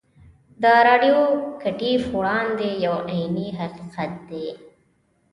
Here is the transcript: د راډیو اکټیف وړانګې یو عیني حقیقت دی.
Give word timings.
د 0.61 0.63
راډیو 0.87 1.17
اکټیف 1.69 2.01
وړانګې 2.17 2.71
یو 2.85 2.95
عیني 3.11 3.47
حقیقت 3.59 4.11
دی. 4.29 4.47